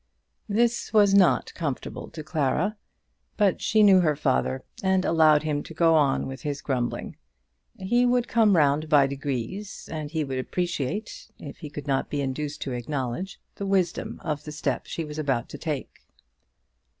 This 0.49 0.91
was 0.91 1.13
not 1.13 1.53
comfortable 1.53 2.09
to 2.09 2.23
Clara; 2.23 2.75
but 3.37 3.61
she 3.61 3.83
knew 3.83 3.99
her 3.99 4.15
father, 4.15 4.63
and 4.81 5.05
allowed 5.05 5.43
him 5.43 5.61
to 5.61 5.75
go 5.75 5.93
on 5.93 6.25
with 6.25 6.41
his 6.41 6.59
grumbling. 6.59 7.17
He 7.77 8.03
would 8.07 8.27
come 8.27 8.55
round 8.57 8.89
by 8.89 9.05
degrees, 9.05 9.87
and 9.91 10.09
he 10.09 10.23
would 10.23 10.39
appreciate, 10.39 11.27
if 11.37 11.57
he 11.57 11.69
could 11.69 11.85
not 11.85 12.09
be 12.09 12.19
induced 12.19 12.61
to 12.63 12.71
acknowledge, 12.71 13.39
the 13.53 13.67
wisdom 13.67 14.19
of 14.23 14.43
the 14.43 14.51
step 14.51 14.87
she 14.87 15.05
was 15.05 15.19
about 15.19 15.49
to 15.49 15.59
take. 15.59 15.99